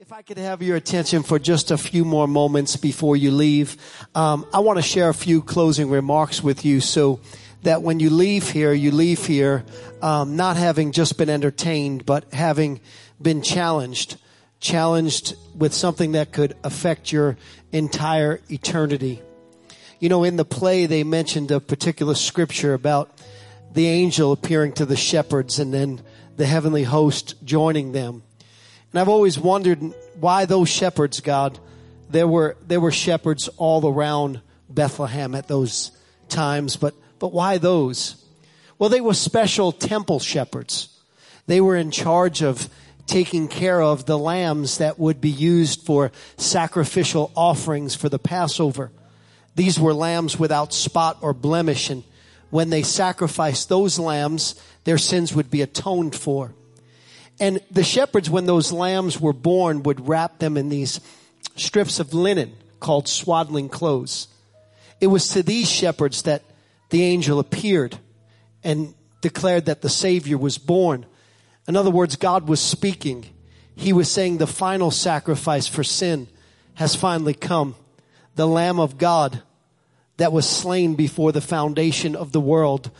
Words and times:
If 0.00 0.12
I 0.12 0.22
could 0.22 0.38
have 0.38 0.62
your 0.62 0.76
attention 0.76 1.24
for 1.24 1.40
just 1.40 1.72
a 1.72 1.76
few 1.76 2.04
more 2.04 2.28
moments 2.28 2.76
before 2.76 3.16
you 3.16 3.32
leave, 3.32 3.76
um, 4.14 4.46
I 4.54 4.60
want 4.60 4.78
to 4.78 4.82
share 4.82 5.08
a 5.08 5.14
few 5.14 5.42
closing 5.42 5.90
remarks 5.90 6.40
with 6.40 6.64
you 6.64 6.80
so 6.80 7.18
that 7.64 7.82
when 7.82 7.98
you 7.98 8.08
leave 8.08 8.48
here, 8.48 8.72
you 8.72 8.92
leave 8.92 9.26
here 9.26 9.64
um, 10.00 10.36
not 10.36 10.56
having 10.56 10.92
just 10.92 11.18
been 11.18 11.28
entertained, 11.28 12.06
but 12.06 12.32
having 12.32 12.80
been 13.20 13.42
challenged, 13.42 14.18
challenged 14.60 15.34
with 15.56 15.74
something 15.74 16.12
that 16.12 16.30
could 16.30 16.56
affect 16.62 17.10
your 17.10 17.36
entire 17.72 18.40
eternity. 18.48 19.20
You 19.98 20.10
know, 20.10 20.22
in 20.22 20.36
the 20.36 20.44
play, 20.44 20.86
they 20.86 21.02
mentioned 21.02 21.50
a 21.50 21.58
particular 21.58 22.14
scripture 22.14 22.72
about 22.72 23.10
the 23.72 23.88
angel 23.88 24.30
appearing 24.30 24.74
to 24.74 24.86
the 24.86 24.96
shepherds 24.96 25.58
and 25.58 25.74
then 25.74 26.02
the 26.36 26.46
heavenly 26.46 26.84
host 26.84 27.34
joining 27.44 27.90
them. 27.90 28.22
And 28.92 29.00
I've 29.00 29.08
always 29.08 29.38
wondered 29.38 29.82
why 30.18 30.46
those 30.46 30.68
shepherds, 30.68 31.20
God, 31.20 31.58
there 32.10 32.26
were, 32.26 32.56
there 32.66 32.80
were 32.80 32.92
shepherds 32.92 33.48
all 33.56 33.86
around 33.86 34.40
Bethlehem 34.68 35.34
at 35.34 35.48
those 35.48 35.90
times, 36.28 36.76
but, 36.76 36.94
but 37.18 37.32
why 37.32 37.58
those? 37.58 38.24
Well, 38.78 38.88
they 38.88 39.00
were 39.00 39.14
special 39.14 39.72
temple 39.72 40.20
shepherds. 40.20 40.88
They 41.46 41.60
were 41.60 41.76
in 41.76 41.90
charge 41.90 42.42
of 42.42 42.68
taking 43.06 43.48
care 43.48 43.80
of 43.80 44.06
the 44.06 44.18
lambs 44.18 44.78
that 44.78 44.98
would 44.98 45.20
be 45.20 45.30
used 45.30 45.82
for 45.82 46.12
sacrificial 46.36 47.32
offerings 47.34 47.94
for 47.94 48.08
the 48.08 48.18
Passover. 48.18 48.90
These 49.54 49.80
were 49.80 49.94
lambs 49.94 50.38
without 50.38 50.72
spot 50.72 51.18
or 51.20 51.34
blemish, 51.34 51.90
and 51.90 52.04
when 52.50 52.70
they 52.70 52.82
sacrificed 52.82 53.68
those 53.68 53.98
lambs, 53.98 54.54
their 54.84 54.98
sins 54.98 55.34
would 55.34 55.50
be 55.50 55.62
atoned 55.62 56.14
for. 56.14 56.54
And 57.40 57.60
the 57.70 57.84
shepherds, 57.84 58.28
when 58.28 58.46
those 58.46 58.72
lambs 58.72 59.20
were 59.20 59.32
born, 59.32 59.82
would 59.84 60.08
wrap 60.08 60.38
them 60.38 60.56
in 60.56 60.68
these 60.68 61.00
strips 61.56 62.00
of 62.00 62.14
linen 62.14 62.54
called 62.80 63.08
swaddling 63.08 63.68
clothes. 63.68 64.28
It 65.00 65.06
was 65.08 65.28
to 65.28 65.42
these 65.42 65.70
shepherds 65.70 66.22
that 66.22 66.42
the 66.90 67.04
angel 67.04 67.38
appeared 67.38 67.98
and 68.64 68.94
declared 69.20 69.66
that 69.66 69.82
the 69.82 69.88
Savior 69.88 70.38
was 70.38 70.58
born. 70.58 71.06
In 71.66 71.76
other 71.76 71.90
words, 71.90 72.16
God 72.16 72.48
was 72.48 72.60
speaking. 72.60 73.26
He 73.76 73.92
was 73.92 74.10
saying 74.10 74.38
the 74.38 74.46
final 74.46 74.90
sacrifice 74.90 75.68
for 75.68 75.84
sin 75.84 76.28
has 76.74 76.96
finally 76.96 77.34
come. 77.34 77.76
The 78.34 78.46
Lamb 78.46 78.80
of 78.80 78.98
God 78.98 79.42
that 80.16 80.32
was 80.32 80.48
slain 80.48 80.94
before 80.96 81.30
the 81.30 81.40
foundation 81.40 82.16
of 82.16 82.32
the 82.32 82.40
world, 82.40 82.90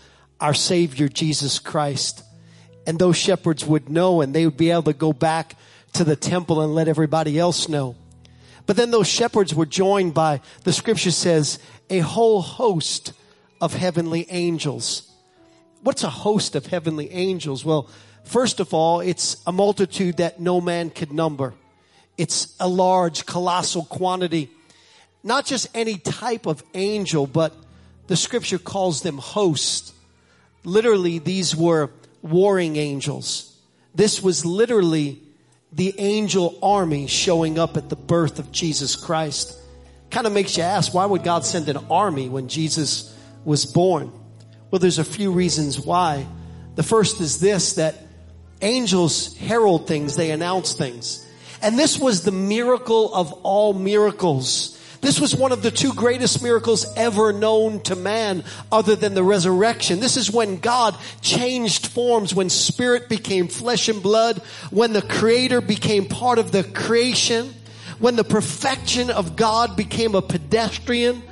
our 0.40 0.54
Savior 0.54 1.08
Jesus 1.08 1.58
Christ 1.58 2.22
and 2.88 2.98
those 2.98 3.18
shepherds 3.18 3.66
would 3.66 3.90
know 3.90 4.22
and 4.22 4.34
they 4.34 4.46
would 4.46 4.56
be 4.56 4.70
able 4.70 4.84
to 4.84 4.94
go 4.94 5.12
back 5.12 5.56
to 5.92 6.04
the 6.04 6.16
temple 6.16 6.62
and 6.62 6.74
let 6.74 6.88
everybody 6.88 7.38
else 7.38 7.68
know. 7.68 7.94
But 8.64 8.76
then 8.76 8.90
those 8.90 9.06
shepherds 9.06 9.54
were 9.54 9.66
joined 9.66 10.14
by, 10.14 10.40
the 10.64 10.72
scripture 10.72 11.10
says, 11.10 11.58
a 11.90 11.98
whole 11.98 12.40
host 12.40 13.12
of 13.60 13.74
heavenly 13.74 14.26
angels. 14.30 15.12
What's 15.82 16.02
a 16.02 16.08
host 16.08 16.56
of 16.56 16.64
heavenly 16.64 17.12
angels? 17.12 17.62
Well, 17.62 17.90
first 18.24 18.58
of 18.58 18.72
all, 18.72 19.00
it's 19.00 19.36
a 19.46 19.52
multitude 19.52 20.16
that 20.16 20.40
no 20.40 20.58
man 20.58 20.88
could 20.88 21.12
number. 21.12 21.52
It's 22.16 22.56
a 22.58 22.68
large, 22.68 23.26
colossal 23.26 23.84
quantity. 23.84 24.48
Not 25.22 25.44
just 25.44 25.68
any 25.74 25.98
type 25.98 26.46
of 26.46 26.64
angel, 26.72 27.26
but 27.26 27.52
the 28.06 28.16
scripture 28.16 28.58
calls 28.58 29.02
them 29.02 29.18
hosts. 29.18 29.92
Literally, 30.64 31.18
these 31.18 31.54
were 31.54 31.90
warring 32.22 32.76
angels. 32.76 33.56
This 33.94 34.22
was 34.22 34.44
literally 34.44 35.22
the 35.72 35.94
angel 35.98 36.58
army 36.62 37.06
showing 37.06 37.58
up 37.58 37.76
at 37.76 37.88
the 37.88 37.96
birth 37.96 38.38
of 38.38 38.52
Jesus 38.52 38.96
Christ. 38.96 39.54
Kind 40.10 40.26
of 40.26 40.32
makes 40.32 40.56
you 40.56 40.62
ask, 40.62 40.94
why 40.94 41.04
would 41.04 41.22
God 41.22 41.44
send 41.44 41.68
an 41.68 41.76
army 41.90 42.28
when 42.28 42.48
Jesus 42.48 43.14
was 43.44 43.66
born? 43.66 44.12
Well, 44.70 44.78
there's 44.78 44.98
a 44.98 45.04
few 45.04 45.32
reasons 45.32 45.78
why. 45.78 46.26
The 46.74 46.82
first 46.82 47.20
is 47.20 47.40
this, 47.40 47.74
that 47.74 47.96
angels 48.62 49.36
herald 49.36 49.86
things, 49.86 50.16
they 50.16 50.30
announce 50.30 50.72
things. 50.74 51.26
And 51.60 51.78
this 51.78 51.98
was 51.98 52.22
the 52.22 52.32
miracle 52.32 53.14
of 53.14 53.32
all 53.42 53.72
miracles 53.72 54.77
this 55.00 55.20
was 55.20 55.34
one 55.34 55.52
of 55.52 55.62
the 55.62 55.70
two 55.70 55.94
greatest 55.94 56.42
miracles 56.42 56.86
ever 56.96 57.32
known 57.32 57.80
to 57.82 57.94
man 57.94 58.44
other 58.72 58.96
than 58.96 59.14
the 59.14 59.22
resurrection. 59.22 60.00
This 60.00 60.16
is 60.16 60.30
when 60.30 60.58
God 60.58 60.96
changed 61.20 61.86
forms, 61.86 62.34
when 62.34 62.50
spirit 62.50 63.08
became 63.08 63.48
flesh 63.48 63.88
and 63.88 64.02
blood, 64.02 64.38
when 64.70 64.92
the 64.92 65.02
creator 65.02 65.60
became 65.60 66.06
part 66.06 66.38
of 66.38 66.50
the 66.50 66.64
creation, 66.64 67.54
when 67.98 68.16
the 68.16 68.24
perfection 68.24 69.10
of 69.10 69.36
God 69.36 69.76
became 69.76 70.14
a 70.14 70.22
pedestrian, 70.22 71.22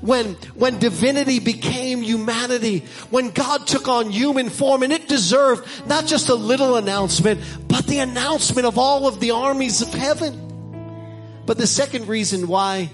when, 0.00 0.34
when 0.54 0.78
divinity 0.78 1.40
became 1.40 2.02
humanity, 2.02 2.84
when 3.10 3.30
God 3.30 3.66
took 3.66 3.88
on 3.88 4.10
human 4.10 4.50
form 4.50 4.82
and 4.82 4.92
it 4.92 5.08
deserved 5.08 5.88
not 5.88 6.06
just 6.06 6.28
a 6.28 6.34
little 6.34 6.76
announcement, 6.76 7.40
but 7.66 7.86
the 7.86 7.98
announcement 7.98 8.66
of 8.66 8.78
all 8.78 9.08
of 9.08 9.18
the 9.18 9.32
armies 9.32 9.82
of 9.82 9.92
heaven. 9.92 11.42
But 11.44 11.58
the 11.58 11.66
second 11.66 12.08
reason 12.08 12.46
why 12.46 12.90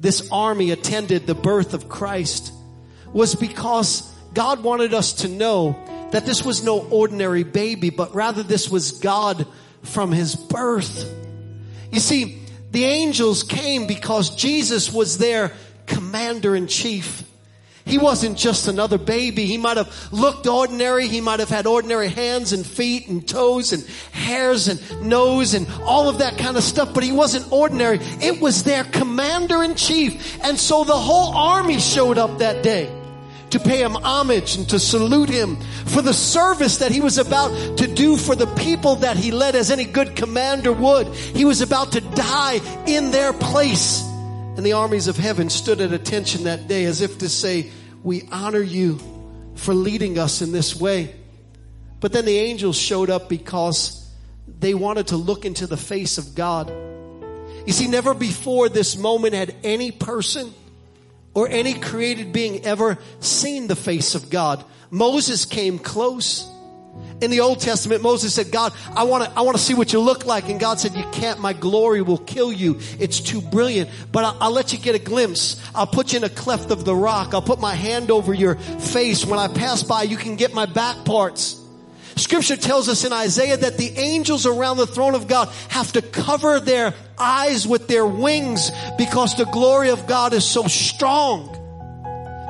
this 0.00 0.28
army 0.30 0.70
attended 0.70 1.26
the 1.26 1.34
birth 1.34 1.74
of 1.74 1.88
Christ 1.88 2.52
was 3.12 3.34
because 3.34 4.02
God 4.34 4.62
wanted 4.62 4.94
us 4.94 5.12
to 5.14 5.28
know 5.28 6.08
that 6.12 6.24
this 6.24 6.44
was 6.44 6.62
no 6.62 6.78
ordinary 6.78 7.42
baby, 7.42 7.90
but 7.90 8.14
rather 8.14 8.42
this 8.42 8.68
was 8.68 8.92
God 8.92 9.46
from 9.82 10.12
his 10.12 10.34
birth. 10.36 11.10
You 11.90 12.00
see, 12.00 12.40
the 12.70 12.84
angels 12.84 13.42
came 13.42 13.86
because 13.86 14.34
Jesus 14.34 14.92
was 14.92 15.18
their 15.18 15.52
commander 15.86 16.54
in 16.54 16.66
chief. 16.66 17.27
He 17.88 17.98
wasn't 17.98 18.36
just 18.36 18.68
another 18.68 18.98
baby. 18.98 19.46
He 19.46 19.58
might 19.58 19.78
have 19.78 20.12
looked 20.12 20.46
ordinary. 20.46 21.08
He 21.08 21.20
might 21.20 21.40
have 21.40 21.48
had 21.48 21.66
ordinary 21.66 22.08
hands 22.08 22.52
and 22.52 22.64
feet 22.64 23.08
and 23.08 23.26
toes 23.26 23.72
and 23.72 23.84
hairs 24.12 24.68
and 24.68 25.02
nose 25.02 25.54
and 25.54 25.66
all 25.82 26.08
of 26.08 26.18
that 26.18 26.36
kind 26.36 26.56
of 26.56 26.62
stuff, 26.62 26.92
but 26.92 27.02
he 27.02 27.12
wasn't 27.12 27.50
ordinary. 27.50 27.98
It 28.20 28.40
was 28.40 28.64
their 28.64 28.84
commander 28.84 29.62
in 29.62 29.74
chief. 29.74 30.38
And 30.44 30.58
so 30.58 30.84
the 30.84 30.96
whole 30.96 31.34
army 31.34 31.78
showed 31.78 32.18
up 32.18 32.38
that 32.38 32.62
day 32.62 32.94
to 33.50 33.58
pay 33.58 33.82
him 33.82 33.94
homage 33.94 34.56
and 34.56 34.68
to 34.68 34.78
salute 34.78 35.30
him 35.30 35.56
for 35.86 36.02
the 36.02 36.12
service 36.12 36.78
that 36.78 36.92
he 36.92 37.00
was 37.00 37.18
about 37.18 37.78
to 37.78 37.86
do 37.86 38.16
for 38.16 38.34
the 38.34 38.46
people 38.46 38.96
that 38.96 39.16
he 39.16 39.30
led 39.30 39.54
as 39.54 39.70
any 39.70 39.84
good 39.84 40.14
commander 40.14 40.72
would. 40.72 41.08
He 41.08 41.44
was 41.44 41.62
about 41.62 41.92
to 41.92 42.00
die 42.00 42.60
in 42.86 43.10
their 43.10 43.32
place. 43.32 44.02
And 44.56 44.66
the 44.66 44.72
armies 44.72 45.06
of 45.06 45.16
heaven 45.16 45.50
stood 45.50 45.80
at 45.80 45.92
attention 45.92 46.44
that 46.44 46.68
day 46.68 46.84
as 46.84 47.00
if 47.00 47.18
to 47.18 47.28
say, 47.28 47.70
we 48.02 48.28
honor 48.30 48.60
you 48.60 48.98
for 49.54 49.74
leading 49.74 50.18
us 50.18 50.42
in 50.42 50.52
this 50.52 50.76
way. 50.76 51.14
But 52.00 52.12
then 52.12 52.24
the 52.24 52.38
angels 52.38 52.76
showed 52.76 53.10
up 53.10 53.28
because 53.28 54.08
they 54.58 54.74
wanted 54.74 55.08
to 55.08 55.16
look 55.16 55.44
into 55.44 55.66
the 55.66 55.76
face 55.76 56.18
of 56.18 56.34
God. 56.34 56.70
You 57.66 57.72
see, 57.72 57.88
never 57.88 58.14
before 58.14 58.68
this 58.68 58.96
moment 58.96 59.34
had 59.34 59.54
any 59.62 59.90
person 59.90 60.54
or 61.34 61.48
any 61.48 61.74
created 61.74 62.32
being 62.32 62.64
ever 62.64 62.98
seen 63.20 63.66
the 63.66 63.76
face 63.76 64.14
of 64.14 64.30
God. 64.30 64.64
Moses 64.90 65.44
came 65.44 65.78
close. 65.78 66.48
In 67.20 67.30
the 67.30 67.40
Old 67.40 67.60
Testament, 67.60 68.02
Moses 68.02 68.32
said, 68.32 68.52
God, 68.52 68.72
I 68.94 69.02
want 69.04 69.24
to, 69.24 69.30
I 69.36 69.42
want 69.42 69.56
to 69.56 69.62
see 69.62 69.74
what 69.74 69.92
you 69.92 69.98
look 70.00 70.24
like. 70.24 70.48
And 70.48 70.60
God 70.60 70.78
said, 70.78 70.94
you 70.94 71.04
can't. 71.10 71.40
My 71.40 71.52
glory 71.52 72.00
will 72.00 72.18
kill 72.18 72.52
you. 72.52 72.78
It's 73.00 73.20
too 73.20 73.40
brilliant. 73.40 73.90
But 74.12 74.24
I'll, 74.24 74.36
I'll 74.40 74.52
let 74.52 74.72
you 74.72 74.78
get 74.78 74.94
a 74.94 75.00
glimpse. 75.00 75.60
I'll 75.74 75.86
put 75.86 76.12
you 76.12 76.18
in 76.18 76.24
a 76.24 76.28
cleft 76.28 76.70
of 76.70 76.84
the 76.84 76.94
rock. 76.94 77.34
I'll 77.34 77.42
put 77.42 77.60
my 77.60 77.74
hand 77.74 78.10
over 78.10 78.32
your 78.32 78.54
face. 78.54 79.26
When 79.26 79.38
I 79.40 79.48
pass 79.48 79.82
by, 79.82 80.04
you 80.04 80.16
can 80.16 80.36
get 80.36 80.54
my 80.54 80.66
back 80.66 81.04
parts. 81.04 81.60
Scripture 82.14 82.56
tells 82.56 82.88
us 82.88 83.04
in 83.04 83.12
Isaiah 83.12 83.56
that 83.56 83.78
the 83.78 83.96
angels 83.96 84.46
around 84.46 84.76
the 84.76 84.86
throne 84.86 85.14
of 85.14 85.28
God 85.28 85.48
have 85.68 85.92
to 85.92 86.02
cover 86.02 86.60
their 86.60 86.94
eyes 87.16 87.66
with 87.66 87.88
their 87.88 88.06
wings 88.06 88.70
because 88.96 89.36
the 89.36 89.44
glory 89.46 89.90
of 89.90 90.06
God 90.06 90.32
is 90.32 90.44
so 90.44 90.64
strong. 90.66 91.57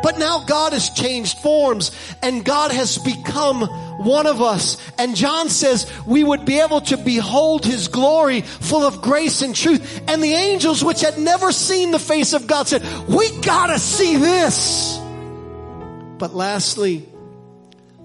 But 0.03 0.19
now 0.19 0.45
God 0.45 0.73
has 0.73 0.91
changed 0.91 1.39
forms 1.39 1.91
and 2.23 2.45
God 2.45 2.71
has 2.71 2.99
become 2.99 3.63
one 3.99 4.27
of 4.27 4.41
us. 4.41 4.77
And 4.97 5.17
John 5.17 5.49
says 5.49 5.91
we 6.07 6.23
would 6.23 6.45
be 6.45 6.61
able 6.61 6.81
to 6.83 6.97
behold 6.97 7.65
his 7.65 7.89
glory 7.89 8.43
full 8.43 8.85
of 8.85 9.03
grace 9.03 9.43
and 9.43 9.55
truth. 9.55 10.01
And 10.07 10.23
the 10.23 10.33
angels 10.33 10.85
which 10.85 11.01
had 11.01 11.19
never 11.19 11.53
seen 11.53 11.91
the 11.91 11.99
face 11.99 12.33
of 12.33 12.47
God 12.47 12.69
said, 12.69 12.83
we 13.09 13.41
gotta 13.41 13.79
see 13.79 14.17
this. 14.17 14.99
But 16.19 16.35
lastly, 16.35 17.09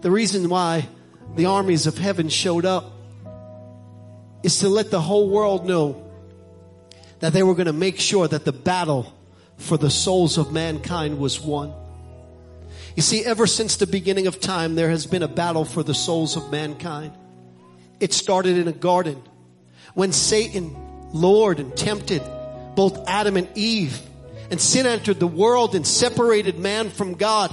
the 0.01 0.11
reason 0.11 0.49
why 0.49 0.87
the 1.35 1.45
armies 1.45 1.87
of 1.87 1.97
heaven 1.97 2.29
showed 2.29 2.65
up 2.65 2.91
is 4.43 4.59
to 4.59 4.69
let 4.69 4.91
the 4.91 5.01
whole 5.01 5.29
world 5.29 5.65
know 5.65 6.11
that 7.19 7.33
they 7.33 7.41
were 7.41 7.55
going 7.55 7.67
to 7.67 7.73
make 7.73 7.99
sure 7.99 8.27
that 8.27 8.43
the 8.43 8.51
battle 8.51 9.11
for 9.57 9.77
the 9.77 9.89
souls 9.89 10.37
of 10.37 10.51
mankind 10.51 11.17
was 11.17 11.39
won. 11.39 11.73
You 12.95 13.01
see, 13.01 13.25
ever 13.25 13.47
since 13.47 13.77
the 13.77 13.87
beginning 13.87 14.27
of 14.27 14.39
time, 14.39 14.75
there 14.75 14.89
has 14.89 15.05
been 15.05 15.23
a 15.23 15.27
battle 15.27 15.65
for 15.65 15.81
the 15.81 15.93
souls 15.93 16.35
of 16.37 16.51
mankind. 16.51 17.11
It 17.99 18.13
started 18.13 18.57
in 18.57 18.67
a 18.67 18.73
garden 18.73 19.21
when 19.93 20.11
Satan 20.11 20.75
Lord 21.13 21.59
and 21.59 21.75
tempted 21.75 22.21
both 22.75 23.07
Adam 23.07 23.37
and 23.37 23.47
Eve. 23.55 23.99
And 24.51 24.59
sin 24.59 24.85
entered 24.85 25.19
the 25.19 25.27
world 25.27 25.73
and 25.73 25.87
separated 25.87 26.59
man 26.59 26.89
from 26.89 27.15
God, 27.15 27.51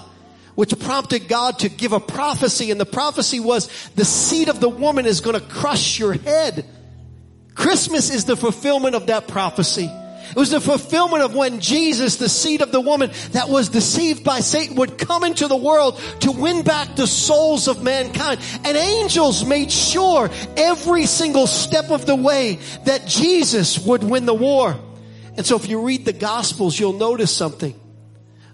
which 0.54 0.78
prompted 0.81 1.28
God 1.28 1.60
to 1.60 1.69
give 1.69 1.93
a 1.93 2.00
prophecy. 2.00 2.70
And 2.70 2.81
the 2.81 2.86
prophecy 2.86 3.40
was 3.40 3.69
the 3.94 4.04
seed 4.04 4.48
of 4.48 4.60
the 4.60 4.69
woman 4.69 5.06
is 5.06 5.20
going 5.20 5.38
to 5.38 5.46
crush 5.46 5.98
your 5.98 6.12
head. 6.12 6.66
Christmas 7.54 8.10
is 8.10 8.25
the 8.25 8.36
fulfillment 8.36 8.94
of 8.96 9.06
that 9.06 9.28
prophecy. 9.28 9.90
It 10.31 10.37
was 10.37 10.50
the 10.50 10.61
fulfillment 10.61 11.25
of 11.25 11.35
when 11.35 11.59
Jesus, 11.59 12.17
the 12.17 12.29
seed 12.29 12.62
of 12.62 12.71
the 12.71 12.81
woman 12.81 13.11
that 13.32 13.49
was 13.49 13.69
deceived 13.69 14.23
by 14.23 14.41
Satan, 14.41 14.77
would 14.77 14.97
come 14.97 15.25
into 15.25 15.49
the 15.49 15.56
world 15.56 16.00
to 16.21 16.31
win 16.31 16.62
back 16.62 16.94
the 16.94 17.09
souls 17.09 17.67
of 17.67 17.82
mankind. 17.82 18.41
And 18.65 18.77
angels 18.77 19.44
made 19.44 19.73
sure 19.73 20.31
every 20.56 21.06
single 21.06 21.49
step 21.49 21.91
of 21.91 22.06
the 22.06 22.15
way 22.15 22.61
that 22.85 23.09
Jesus 23.09 23.85
would 23.85 24.05
win 24.05 24.25
the 24.25 24.35
war. 24.35 24.79
And 25.37 25.44
so 25.44 25.56
if 25.56 25.69
you 25.69 25.82
read 25.82 26.05
the 26.05 26.12
gospels, 26.12 26.79
you'll 26.79 26.93
notice 26.93 27.35
something. 27.35 27.75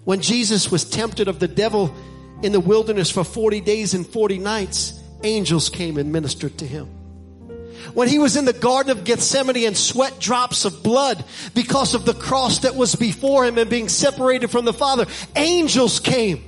When 0.03 0.21
Jesus 0.21 0.71
was 0.71 0.83
tempted 0.83 1.27
of 1.27 1.39
the 1.39 1.47
devil 1.47 1.93
in 2.41 2.53
the 2.53 2.59
wilderness 2.59 3.11
for 3.11 3.23
40 3.23 3.61
days 3.61 3.93
and 3.93 4.07
40 4.07 4.39
nights, 4.39 4.99
angels 5.21 5.69
came 5.69 5.97
and 5.97 6.11
ministered 6.11 6.57
to 6.59 6.65
him 6.65 6.96
when 7.93 8.07
he 8.07 8.19
was 8.19 8.35
in 8.35 8.45
the 8.45 8.53
Garden 8.53 8.91
of 8.91 9.03
Gethsemane 9.03 9.65
and 9.65 9.77
sweat 9.77 10.19
drops 10.19 10.65
of 10.65 10.83
blood 10.83 11.23
because 11.53 11.95
of 11.95 12.05
the 12.05 12.13
cross 12.13 12.59
that 12.59 12.75
was 12.75 12.95
before 12.95 13.45
him 13.45 13.57
and 13.57 13.69
being 13.69 13.89
separated 13.89 14.49
from 14.49 14.65
the 14.65 14.73
Father, 14.73 15.05
angels 15.35 15.99
came 15.99 16.43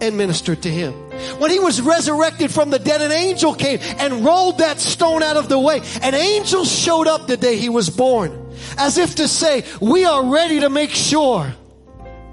and 0.00 0.16
ministered 0.16 0.62
to 0.62 0.70
him. 0.70 0.92
When 1.38 1.50
he 1.50 1.58
was 1.58 1.80
resurrected 1.80 2.50
from 2.50 2.70
the 2.70 2.78
dead, 2.78 3.02
an 3.02 3.12
angel 3.12 3.54
came 3.54 3.78
and 3.98 4.24
rolled 4.24 4.58
that 4.58 4.80
stone 4.80 5.22
out 5.22 5.36
of 5.36 5.48
the 5.48 5.58
way. 5.58 5.82
And 6.02 6.14
angels 6.14 6.70
showed 6.70 7.06
up 7.06 7.26
the 7.26 7.36
day 7.36 7.56
he 7.56 7.68
was 7.68 7.90
born, 7.90 8.54
as 8.78 8.98
if 8.98 9.16
to 9.16 9.28
say, 9.28 9.64
we 9.80 10.04
are 10.04 10.24
ready 10.24 10.60
to 10.60 10.70
make 10.70 10.90
sure 10.90 11.54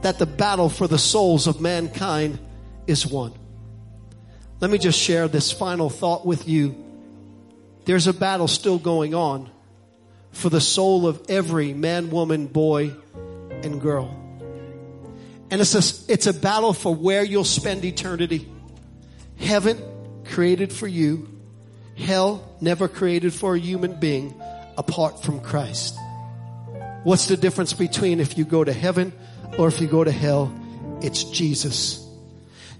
that 0.02 0.20
the 0.20 0.26
battle 0.26 0.70
for 0.70 0.88
the 0.88 0.98
souls 0.98 1.48
of 1.48 1.60
mankind 1.60 2.40
is 2.86 3.06
won. 3.06 3.34
Let 4.60 4.72
me 4.72 4.78
just 4.78 5.00
share 5.00 5.28
this 5.28 5.52
final 5.52 5.90
thought 5.90 6.26
with 6.26 6.48
you 6.48 6.87
there's 7.88 8.06
a 8.06 8.14
battle 8.14 8.50
still 8.50 8.78
going 8.78 9.16
on 9.16 9.50
for 10.32 10.50
the 10.50 10.60
soul 10.60 11.08
of 11.08 11.26
every 11.30 11.74
man, 11.74 12.10
woman, 12.12 12.46
boy, 12.46 12.92
and 13.64 13.82
girl. 13.82 14.14
And 15.50 15.62
it's 15.62 15.74
a, 15.74 16.12
it's 16.12 16.28
a 16.28 16.34
battle 16.34 16.74
for 16.74 16.94
where 16.94 17.24
you'll 17.24 17.46
spend 17.46 17.86
eternity. 17.86 18.52
Heaven 19.38 19.82
created 20.26 20.74
for 20.74 20.86
you. 20.86 21.30
Hell 21.96 22.44
never 22.60 22.90
created 22.90 23.34
for 23.34 23.56
a 23.56 23.60
human 23.60 23.98
being 23.98 24.40
apart 24.78 25.24
from 25.24 25.40
Christ. 25.40 25.96
What's 27.04 27.28
the 27.28 27.38
difference 27.38 27.72
between 27.72 28.20
if 28.20 28.38
you 28.38 28.44
go 28.44 28.66
to 28.66 28.74
heaven 28.74 29.14
or 29.58 29.70
if 29.70 29.80
you 29.80 29.88
go 29.88 30.04
to 30.04 30.12
hell? 30.12 30.54
It's 31.02 31.24
Jesus. 31.24 32.06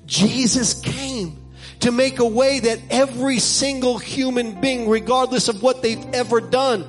Jesus 0.06 0.74
came 0.82 1.47
to 1.82 1.92
make 1.92 2.20
a 2.20 2.26
way 2.26 2.60
that 2.60 2.80
every 2.90 3.40
single 3.40 3.98
human 3.98 4.60
being, 4.60 4.90
regardless 4.90 5.48
of 5.48 5.62
what 5.62 5.82
they've 5.82 6.06
ever 6.14 6.42
done, 6.42 6.88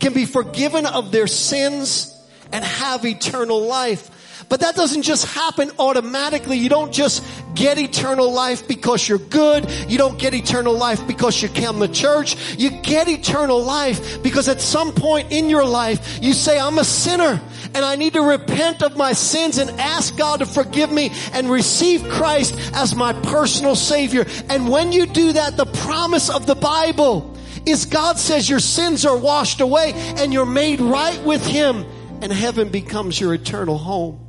can 0.00 0.12
be 0.12 0.24
forgiven 0.24 0.86
of 0.86 1.12
their 1.12 1.26
sins 1.26 2.12
and 2.52 2.64
have 2.64 3.04
eternal 3.04 3.60
life. 3.60 4.10
But 4.48 4.60
that 4.60 4.76
doesn't 4.76 5.02
just 5.02 5.26
happen 5.26 5.70
automatically. 5.78 6.58
You 6.58 6.68
don't 6.68 6.92
just 6.92 7.24
get 7.54 7.78
eternal 7.78 8.30
life 8.30 8.68
because 8.68 9.08
you're 9.08 9.18
good. 9.18 9.68
You 9.88 9.98
don't 9.98 10.18
get 10.18 10.34
eternal 10.34 10.76
life 10.76 11.06
because 11.06 11.42
you 11.42 11.48
come 11.48 11.80
to 11.80 11.88
church. 11.88 12.56
You 12.56 12.70
get 12.70 13.08
eternal 13.08 13.62
life 13.62 14.22
because 14.22 14.48
at 14.48 14.60
some 14.60 14.92
point 14.92 15.32
in 15.32 15.48
your 15.48 15.64
life, 15.64 16.18
you 16.22 16.32
say, 16.32 16.58
I'm 16.60 16.78
a 16.78 16.84
sinner 16.84 17.40
and 17.74 17.84
I 17.84 17.96
need 17.96 18.12
to 18.12 18.22
repent 18.22 18.82
of 18.82 18.96
my 18.96 19.12
sins 19.12 19.58
and 19.58 19.70
ask 19.80 20.16
God 20.16 20.38
to 20.40 20.46
forgive 20.46 20.92
me 20.92 21.10
and 21.32 21.50
receive 21.50 22.04
Christ 22.08 22.54
as 22.74 22.94
my 22.94 23.12
personal 23.12 23.74
savior. 23.74 24.26
And 24.48 24.68
when 24.68 24.92
you 24.92 25.06
do 25.06 25.32
that, 25.32 25.56
the 25.56 25.66
promise 25.66 26.30
of 26.30 26.46
the 26.46 26.54
Bible 26.54 27.36
is 27.64 27.84
God 27.84 28.18
says 28.18 28.48
your 28.48 28.60
sins 28.60 29.04
are 29.04 29.16
washed 29.16 29.60
away 29.60 29.92
and 29.94 30.32
you're 30.32 30.46
made 30.46 30.80
right 30.80 31.20
with 31.24 31.44
Him 31.44 31.84
and 32.22 32.32
heaven 32.32 32.68
becomes 32.68 33.20
your 33.20 33.34
eternal 33.34 33.76
home. 33.76 34.25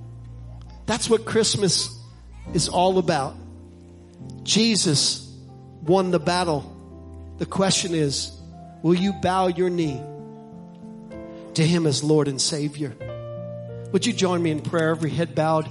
That's 0.88 1.10
what 1.10 1.26
Christmas 1.26 1.96
is 2.54 2.70
all 2.70 2.98
about. 2.98 3.36
Jesus 4.44 5.30
won 5.84 6.12
the 6.12 6.20
battle. 6.20 6.74
The 7.38 7.46
question 7.46 7.94
is, 7.94 8.32
will 8.82 8.96
you 8.96 9.12
bow 9.14 9.48
your 9.48 9.70
knee 9.70 10.02
to 11.56 11.68
Him 11.68 11.86
as 11.86 12.04
Lord 12.04 12.30
and 12.30 12.42
Savior? 12.42 12.96
Would 13.92 14.06
you 14.06 14.14
join 14.14 14.42
me 14.42 14.52
in 14.52 14.62
prayer, 14.62 14.90
every 14.92 15.10
head 15.10 15.36
bowed 15.36 15.70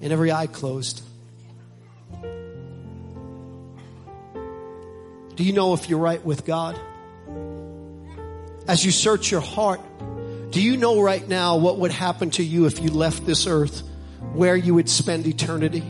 and 0.00 0.12
every 0.12 0.32
eye 0.32 0.48
closed? 0.48 1.02
Do 5.36 5.44
you 5.44 5.52
know 5.52 5.72
if 5.74 5.88
you're 5.88 6.00
right 6.00 6.24
with 6.24 6.44
God? 6.44 6.78
As 8.66 8.84
you 8.84 8.90
search 8.90 9.30
your 9.30 9.40
heart, 9.40 9.80
do 10.50 10.60
you 10.60 10.76
know 10.76 11.00
right 11.00 11.26
now 11.28 11.58
what 11.58 11.78
would 11.78 11.92
happen 11.92 12.30
to 12.30 12.42
you 12.42 12.66
if 12.66 12.80
you 12.80 12.90
left 12.90 13.24
this 13.24 13.46
earth? 13.46 13.87
Where 14.38 14.56
you 14.56 14.74
would 14.74 14.88
spend 14.88 15.26
eternity? 15.26 15.82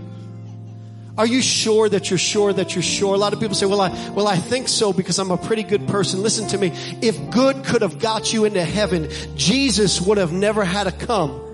Are 1.18 1.26
you 1.26 1.42
sure 1.42 1.88
that 1.88 2.10
you're 2.10 2.18
sure 2.18 2.52
that 2.52 2.74
you're 2.74 2.82
sure? 2.82 3.14
A 3.14 3.18
lot 3.18 3.32
of 3.32 3.40
people 3.40 3.54
say, 3.54 3.66
well, 3.66 3.80
I, 3.80 3.90
well, 4.10 4.26
I 4.26 4.36
think 4.36 4.68
so 4.68 4.92
because 4.92 5.18
I'm 5.18 5.30
a 5.30 5.36
pretty 5.36 5.64
good 5.64 5.86
person. 5.88 6.22
Listen 6.22 6.48
to 6.48 6.58
me. 6.58 6.72
If 7.02 7.30
good 7.30 7.64
could 7.64 7.82
have 7.82 7.98
got 7.98 8.32
you 8.32 8.44
into 8.44 8.64
heaven, 8.64 9.10
Jesus 9.36 10.00
would 10.00 10.16
have 10.16 10.32
never 10.32 10.64
had 10.64 10.84
to 10.84 10.92
come. 10.92 11.44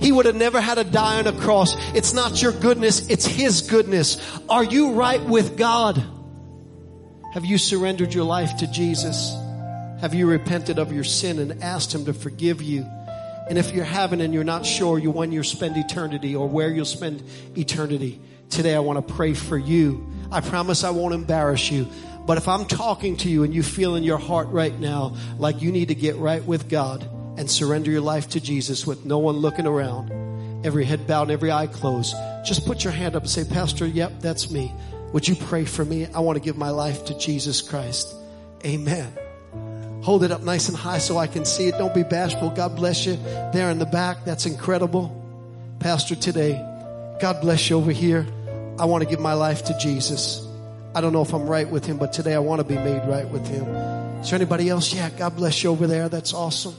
He 0.00 0.12
would 0.12 0.26
have 0.26 0.34
never 0.34 0.60
had 0.60 0.74
to 0.74 0.84
die 0.84 1.20
on 1.20 1.26
a 1.26 1.32
cross. 1.32 1.74
It's 1.94 2.12
not 2.12 2.42
your 2.42 2.52
goodness. 2.52 3.08
It's 3.08 3.24
His 3.24 3.62
goodness. 3.62 4.18
Are 4.48 4.64
you 4.64 4.92
right 4.92 5.22
with 5.24 5.56
God? 5.56 6.02
Have 7.32 7.46
you 7.46 7.56
surrendered 7.56 8.12
your 8.12 8.24
life 8.24 8.58
to 8.58 8.66
Jesus? 8.66 9.32
Have 10.00 10.12
you 10.12 10.26
repented 10.26 10.78
of 10.78 10.92
your 10.92 11.04
sin 11.04 11.38
and 11.38 11.62
asked 11.62 11.94
Him 11.94 12.04
to 12.06 12.12
forgive 12.12 12.60
you? 12.60 12.84
And 13.48 13.58
if 13.58 13.72
you're 13.72 13.84
having 13.84 14.20
and 14.20 14.32
you're 14.32 14.44
not 14.44 14.64
sure 14.64 14.98
you 14.98 15.10
when 15.10 15.32
you'll 15.32 15.44
spend 15.44 15.76
eternity 15.76 16.34
or 16.34 16.48
where 16.48 16.70
you'll 16.70 16.84
spend 16.84 17.22
eternity, 17.56 18.20
today 18.50 18.74
I 18.74 18.80
want 18.80 19.06
to 19.06 19.14
pray 19.14 19.34
for 19.34 19.58
you. 19.58 20.06
I 20.30 20.40
promise 20.40 20.84
I 20.84 20.90
won't 20.90 21.14
embarrass 21.14 21.70
you. 21.70 21.86
But 22.26 22.38
if 22.38 22.46
I'm 22.46 22.66
talking 22.66 23.16
to 23.18 23.28
you 23.28 23.42
and 23.42 23.52
you 23.52 23.62
feel 23.62 23.96
in 23.96 24.04
your 24.04 24.18
heart 24.18 24.48
right 24.48 24.78
now 24.78 25.16
like 25.38 25.60
you 25.60 25.72
need 25.72 25.88
to 25.88 25.94
get 25.94 26.16
right 26.16 26.44
with 26.44 26.68
God 26.68 27.08
and 27.36 27.50
surrender 27.50 27.90
your 27.90 28.00
life 28.00 28.30
to 28.30 28.40
Jesus 28.40 28.86
with 28.86 29.04
no 29.04 29.18
one 29.18 29.36
looking 29.36 29.66
around, 29.66 30.12
every 30.64 30.84
head 30.84 31.06
bowed 31.06 31.22
and 31.22 31.30
every 31.32 31.50
eye 31.50 31.66
closed, 31.66 32.14
just 32.44 32.64
put 32.64 32.84
your 32.84 32.92
hand 32.92 33.16
up 33.16 33.22
and 33.22 33.30
say, 33.30 33.44
Pastor, 33.44 33.86
yep, 33.86 34.12
that's 34.20 34.50
me. 34.50 34.72
Would 35.12 35.26
you 35.26 35.34
pray 35.34 35.64
for 35.64 35.84
me? 35.84 36.06
I 36.06 36.20
want 36.20 36.36
to 36.36 36.44
give 36.44 36.56
my 36.56 36.70
life 36.70 37.06
to 37.06 37.18
Jesus 37.18 37.60
Christ. 37.60 38.14
Amen. 38.64 39.21
Hold 40.02 40.24
it 40.24 40.32
up 40.32 40.42
nice 40.42 40.68
and 40.68 40.76
high 40.76 40.98
so 40.98 41.16
I 41.16 41.28
can 41.28 41.44
see 41.44 41.68
it. 41.68 41.78
Don't 41.78 41.94
be 41.94 42.02
bashful. 42.02 42.50
God 42.50 42.74
bless 42.74 43.06
you 43.06 43.16
there 43.52 43.70
in 43.70 43.78
the 43.78 43.86
back. 43.86 44.24
That's 44.24 44.46
incredible. 44.46 45.18
Pastor, 45.78 46.16
today, 46.16 46.54
God 47.20 47.40
bless 47.40 47.70
you 47.70 47.76
over 47.76 47.92
here. 47.92 48.26
I 48.80 48.84
want 48.86 49.04
to 49.04 49.08
give 49.08 49.20
my 49.20 49.34
life 49.34 49.64
to 49.66 49.78
Jesus. 49.78 50.44
I 50.94 51.00
don't 51.00 51.12
know 51.12 51.22
if 51.22 51.32
I'm 51.32 51.46
right 51.46 51.68
with 51.68 51.86
him, 51.86 51.98
but 51.98 52.12
today 52.12 52.34
I 52.34 52.40
want 52.40 52.60
to 52.60 52.64
be 52.64 52.74
made 52.74 53.06
right 53.08 53.28
with 53.28 53.46
him. 53.46 53.64
Is 54.20 54.30
there 54.30 54.36
anybody 54.36 54.68
else? 54.68 54.92
Yeah, 54.92 55.08
God 55.10 55.36
bless 55.36 55.62
you 55.62 55.70
over 55.70 55.86
there. 55.86 56.08
That's 56.08 56.34
awesome. 56.34 56.74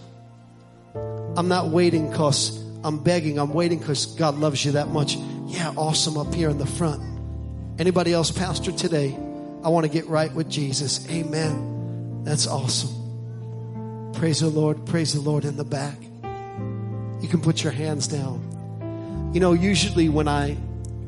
I'm 0.94 1.48
not 1.48 1.70
waiting 1.70 2.10
because 2.10 2.58
I'm 2.84 3.02
begging. 3.02 3.40
I'm 3.40 3.54
waiting 3.54 3.80
because 3.80 4.06
God 4.06 4.36
loves 4.36 4.66
you 4.66 4.74
that 4.74 4.90
much. 4.90 5.16
Yeah, 5.48 5.74
awesome 5.78 6.18
up 6.18 6.34
here 6.34 6.50
in 6.50 6.58
the 6.58 6.66
front. 6.66 7.02
Anybody 7.80 8.12
else, 8.12 8.32
Pastor, 8.32 8.74
today? 8.74 9.16
I 9.64 9.70
want 9.70 9.86
to 9.86 9.92
get 9.92 10.08
right 10.08 10.34
with 10.34 10.50
Jesus. 10.50 11.10
Amen. 11.10 12.24
That's 12.26 12.48
awesome. 12.48 13.03
Praise 14.14 14.40
the 14.40 14.48
Lord. 14.48 14.86
Praise 14.86 15.14
the 15.14 15.22
Lord 15.22 15.46
in 15.46 15.58
the 15.58 15.66
back. 15.66 15.98
You 17.22 17.28
can 17.28 17.42
put 17.42 17.64
your 17.64 17.74
hands 17.74 18.08
down. 18.08 19.32
You 19.34 19.40
know, 19.40 19.54
usually 19.54 20.10
when 20.10 20.28
I 20.28 20.58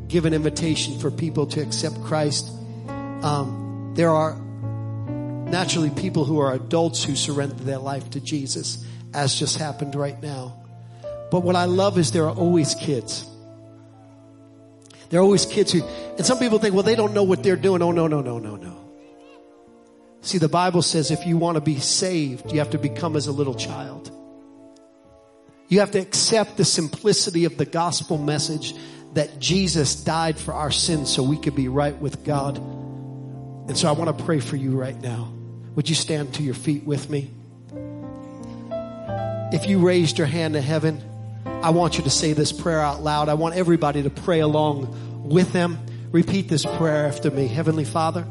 give 0.07 0.25
an 0.25 0.33
invitation 0.33 0.99
for 0.99 1.11
people 1.11 1.45
to 1.47 1.61
accept 1.61 2.01
Christ, 2.03 2.49
um, 3.21 3.93
there 3.95 4.09
are 4.09 4.35
naturally 4.35 5.89
people 5.89 6.25
who 6.25 6.39
are 6.39 6.53
adults 6.53 7.03
who 7.03 7.15
surrender 7.15 7.55
their 7.55 7.77
life 7.77 8.09
to 8.11 8.19
Jesus, 8.19 8.83
as 9.13 9.37
just 9.37 9.57
happened 9.57 9.95
right 9.95 10.21
now. 10.21 10.57
But 11.31 11.43
what 11.43 11.55
I 11.55 11.65
love 11.65 11.97
is 11.97 12.11
there 12.11 12.27
are 12.27 12.35
always 12.35 12.75
kids. 12.75 13.25
There 15.09 15.19
are 15.19 15.23
always 15.23 15.45
kids 15.45 15.71
who, 15.71 15.83
and 16.17 16.25
some 16.25 16.39
people 16.39 16.59
think, 16.59 16.73
well, 16.73 16.83
they 16.83 16.95
don't 16.95 17.13
know 17.13 17.23
what 17.23 17.43
they're 17.43 17.55
doing. 17.55 17.81
Oh, 17.81 17.91
no, 17.91 18.07
no, 18.07 18.21
no, 18.21 18.39
no, 18.39 18.55
no. 18.55 18.84
See, 20.25 20.39
the 20.39 20.49
Bible 20.49 20.81
says 20.81 21.11
if 21.11 21.27
you 21.27 21.37
want 21.37 21.53
to 21.53 21.61
be 21.61 21.79
saved, 21.79 22.51
you 22.51 22.57
have 22.57 22.71
to 22.71 22.79
become 22.79 23.15
as 23.15 23.27
a 23.27 23.31
little 23.31 23.53
child. 23.53 24.09
You 25.67 25.81
have 25.81 25.91
to 25.91 25.99
accept 25.99 26.57
the 26.57 26.65
simplicity 26.65 27.45
of 27.45 27.57
the 27.57 27.65
gospel 27.65 28.17
message 28.17 28.73
that 29.13 29.37
Jesus 29.39 29.93
died 29.93 30.39
for 30.39 30.51
our 30.51 30.71
sins 30.71 31.13
so 31.13 31.21
we 31.21 31.37
could 31.37 31.53
be 31.53 31.67
right 31.67 31.95
with 31.95 32.23
God. 32.23 32.57
And 32.57 33.77
so 33.77 33.87
I 33.87 33.91
want 33.91 34.17
to 34.17 34.23
pray 34.25 34.39
for 34.39 34.55
you 34.55 34.71
right 34.71 34.99
now. 34.99 35.31
Would 35.75 35.89
you 35.89 35.95
stand 35.95 36.33
to 36.35 36.43
your 36.43 36.55
feet 36.55 36.85
with 36.85 37.07
me? 37.07 37.29
If 39.53 39.67
you 39.67 39.77
raised 39.77 40.17
your 40.17 40.27
hand 40.27 40.55
to 40.55 40.61
heaven, 40.61 41.03
I 41.45 41.69
want 41.69 41.99
you 41.99 42.03
to 42.03 42.09
say 42.09 42.33
this 42.33 42.51
prayer 42.51 42.81
out 42.81 43.03
loud. 43.03 43.29
I 43.29 43.35
want 43.35 43.53
everybody 43.55 44.01
to 44.01 44.09
pray 44.09 44.39
along 44.39 45.29
with 45.29 45.53
them. 45.53 45.77
Repeat 46.11 46.49
this 46.49 46.65
prayer 46.65 47.05
after 47.05 47.29
me. 47.29 47.45
Heavenly 47.45 47.85
Father, 47.85 48.25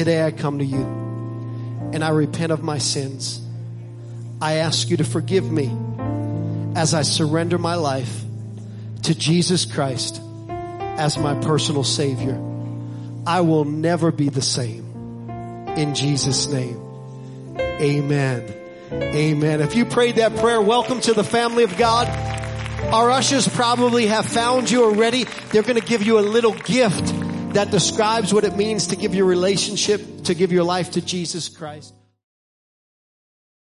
today 0.00 0.24
I 0.24 0.30
come 0.30 0.60
to 0.60 0.64
you 0.64 0.80
and 1.92 2.02
I 2.02 2.08
repent 2.08 2.52
of 2.52 2.62
my 2.62 2.78
sins. 2.78 3.38
I 4.40 4.54
ask 4.54 4.88
you 4.88 4.96
to 4.96 5.04
forgive 5.04 5.44
me 5.44 5.76
as 6.74 6.94
I 6.94 7.02
surrender 7.02 7.58
my 7.58 7.74
life 7.74 8.22
to 9.02 9.14
Jesus 9.14 9.66
Christ 9.66 10.22
as 10.48 11.18
my 11.18 11.34
personal 11.42 11.84
Savior. 11.84 12.40
I 13.26 13.42
will 13.42 13.66
never 13.66 14.10
be 14.10 14.30
the 14.30 14.40
same. 14.40 15.28
In 15.76 15.94
Jesus' 15.94 16.48
name, 16.48 16.80
amen. 17.58 18.54
Amen. 18.90 19.60
If 19.60 19.76
you 19.76 19.84
prayed 19.84 20.16
that 20.16 20.34
prayer, 20.36 20.62
welcome 20.62 21.02
to 21.02 21.12
the 21.12 21.24
family 21.24 21.64
of 21.64 21.76
God. 21.76 22.08
Our 22.90 23.10
ushers 23.10 23.46
probably 23.46 24.06
have 24.06 24.24
found 24.24 24.70
you 24.70 24.82
already. 24.82 25.24
They're 25.50 25.62
going 25.62 25.78
to 25.78 25.86
give 25.86 26.02
you 26.02 26.18
a 26.18 26.24
little 26.24 26.54
gift 26.54 27.12
that 27.54 27.70
describes 27.70 28.32
what 28.32 28.44
it 28.44 28.56
means 28.56 28.88
to 28.88 28.96
give 28.96 29.14
your 29.14 29.26
relationship, 29.26 30.24
to 30.24 30.34
give 30.34 30.52
your 30.52 30.64
life 30.64 30.92
to 30.92 31.00
Jesus 31.00 31.48
Christ. 31.48 31.94